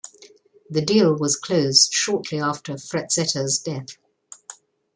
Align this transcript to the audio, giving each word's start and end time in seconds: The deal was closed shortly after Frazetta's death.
The 0.67 0.81
deal 0.81 1.15
was 1.15 1.35
closed 1.35 1.93
shortly 1.93 2.39
after 2.39 2.73
Frazetta's 2.73 3.59
death. 3.59 3.97